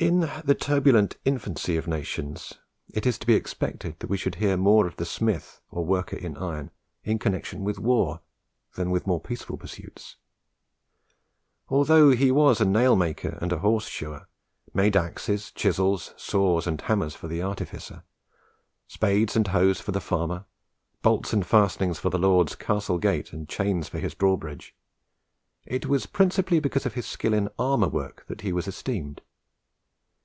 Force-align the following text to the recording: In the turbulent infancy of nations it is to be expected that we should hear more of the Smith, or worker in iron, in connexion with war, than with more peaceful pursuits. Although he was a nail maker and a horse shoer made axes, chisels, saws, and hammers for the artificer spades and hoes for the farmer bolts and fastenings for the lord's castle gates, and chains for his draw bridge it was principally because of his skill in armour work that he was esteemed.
In 0.00 0.28
the 0.44 0.54
turbulent 0.54 1.16
infancy 1.24 1.76
of 1.76 1.88
nations 1.88 2.60
it 2.94 3.04
is 3.04 3.18
to 3.18 3.26
be 3.26 3.34
expected 3.34 3.98
that 3.98 4.06
we 4.06 4.16
should 4.16 4.36
hear 4.36 4.56
more 4.56 4.86
of 4.86 4.94
the 4.94 5.04
Smith, 5.04 5.60
or 5.72 5.84
worker 5.84 6.14
in 6.16 6.36
iron, 6.36 6.70
in 7.02 7.18
connexion 7.18 7.64
with 7.64 7.80
war, 7.80 8.20
than 8.76 8.92
with 8.92 9.08
more 9.08 9.20
peaceful 9.20 9.56
pursuits. 9.56 10.14
Although 11.68 12.10
he 12.10 12.30
was 12.30 12.60
a 12.60 12.64
nail 12.64 12.94
maker 12.94 13.36
and 13.40 13.52
a 13.52 13.58
horse 13.58 13.88
shoer 13.88 14.28
made 14.72 14.96
axes, 14.96 15.50
chisels, 15.50 16.14
saws, 16.16 16.68
and 16.68 16.80
hammers 16.82 17.16
for 17.16 17.26
the 17.26 17.42
artificer 17.42 18.04
spades 18.86 19.34
and 19.34 19.48
hoes 19.48 19.80
for 19.80 19.90
the 19.90 20.00
farmer 20.00 20.44
bolts 21.02 21.32
and 21.32 21.44
fastenings 21.44 21.98
for 21.98 22.08
the 22.10 22.20
lord's 22.20 22.54
castle 22.54 22.98
gates, 22.98 23.32
and 23.32 23.48
chains 23.48 23.88
for 23.88 23.98
his 23.98 24.14
draw 24.14 24.36
bridge 24.36 24.76
it 25.66 25.86
was 25.86 26.06
principally 26.06 26.60
because 26.60 26.86
of 26.86 26.94
his 26.94 27.04
skill 27.04 27.34
in 27.34 27.48
armour 27.58 27.88
work 27.88 28.24
that 28.28 28.42
he 28.42 28.52
was 28.52 28.68
esteemed. 28.68 29.22